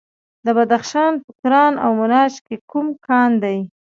[0.45, 3.57] د بدخشان په کران او منجان کې کوم کان دی؟